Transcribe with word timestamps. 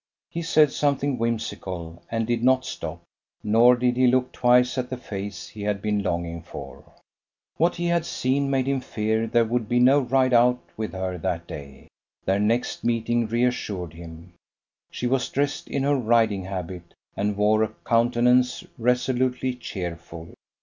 He 0.31 0.41
said 0.41 0.71
something 0.71 1.19
whimsical, 1.19 2.01
and 2.09 2.25
did 2.25 2.43
not 2.43 2.65
stop, 2.65 3.03
nor 3.43 3.75
did 3.75 3.97
he 3.97 4.07
look 4.07 4.31
twice 4.31 4.75
at 4.79 4.89
the 4.89 4.97
face 4.97 5.49
he 5.49 5.61
had 5.61 5.79
been 5.79 6.01
longing 6.01 6.41
for. 6.41 6.83
What 7.57 7.75
he 7.75 7.85
had 7.85 8.07
seen 8.07 8.49
made 8.49 8.65
him 8.65 8.81
fear 8.81 9.27
there 9.27 9.45
would 9.45 9.69
be 9.69 9.77
no 9.79 9.99
ride 9.99 10.33
out 10.33 10.57
with 10.75 10.93
her 10.93 11.19
that 11.19 11.45
day. 11.45 11.87
Their 12.25 12.39
next 12.39 12.83
meeting 12.83 13.27
reassured 13.27 13.93
him; 13.93 14.33
she 14.89 15.05
was 15.05 15.29
dressed 15.29 15.67
in 15.67 15.83
her 15.83 15.95
riding 15.95 16.45
habit, 16.45 16.95
and 17.15 17.37
wore 17.37 17.61
a 17.61 17.75
countenance 17.85 18.63
resolutely 18.79 19.53
cheerful. 19.53 20.33